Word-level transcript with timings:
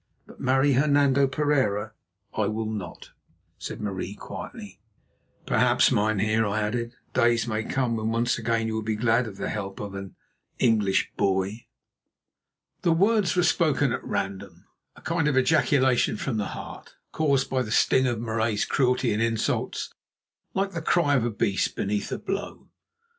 But 0.25 0.39
marry 0.39 0.73
Hernando 0.73 1.27
Pereira 1.27 1.93
I 2.35 2.47
will 2.47 2.65
not," 2.65 3.11
said 3.59 3.79
Marie 3.81 4.15
quietly. 4.15 4.79
"Perhaps, 5.45 5.91
mynheer," 5.91 6.43
I 6.43 6.59
added, 6.61 6.95
"days 7.13 7.45
may 7.47 7.63
come 7.63 7.95
when 7.97 8.09
once 8.09 8.39
again 8.39 8.65
you 8.65 8.73
will 8.73 8.81
be 8.81 8.95
glad 8.95 9.27
of 9.27 9.37
the 9.37 9.47
help 9.47 9.79
of 9.79 9.93
an 9.93 10.15
'English 10.57 11.11
boy.'" 11.17 11.67
The 12.81 12.91
words 12.93 13.35
were 13.35 13.43
spoken 13.43 13.91
at 13.91 14.03
random, 14.03 14.65
a 14.95 15.01
kind 15.01 15.27
of 15.27 15.37
ejaculation 15.37 16.17
from 16.17 16.37
the 16.37 16.47
heart, 16.57 16.95
caused 17.11 17.51
by 17.51 17.61
the 17.61 17.69
sting 17.69 18.07
of 18.07 18.19
Marais's 18.19 18.65
cruelty 18.65 19.13
and 19.13 19.21
insults, 19.21 19.93
like 20.55 20.71
the 20.71 20.81
cry 20.81 21.13
of 21.15 21.25
a 21.25 21.29
beast 21.29 21.75
beneath 21.75 22.11
a 22.11 22.17
blow. 22.17 22.69